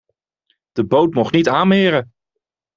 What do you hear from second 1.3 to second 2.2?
niet aanmeren.